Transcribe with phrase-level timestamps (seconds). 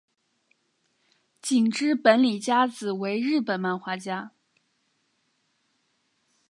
[1.47, 4.31] 井之本理佳子为日本漫画家。